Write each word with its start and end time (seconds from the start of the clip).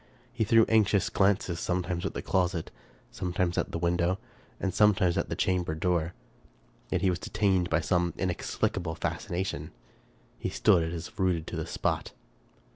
He 0.33 0.43
threw 0.43 0.65
anxious 0.65 1.11
glances 1.11 1.59
sometimes 1.59 2.07
at 2.07 2.15
the 2.15 2.23
closet, 2.23 2.71
sometimes 3.11 3.55
at 3.55 3.71
the 3.71 3.77
window, 3.77 4.17
and 4.59 4.73
sometimes 4.73 5.15
at 5.15 5.29
the 5.29 5.35
chamber 5.35 5.75
door; 5.75 6.15
yet 6.89 7.01
he 7.01 7.11
was 7.11 7.19
detained 7.19 7.69
by 7.69 7.81
some 7.81 8.15
inexplicable 8.17 8.95
fascination. 8.95 9.69
He 10.39 10.49
stood 10.49 10.91
as 10.91 11.07
if 11.09 11.19
rooted 11.19 11.45
to 11.45 11.55
the 11.55 11.67
spot. 11.67 12.13